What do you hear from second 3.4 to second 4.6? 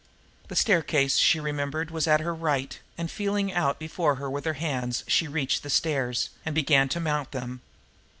out before her with her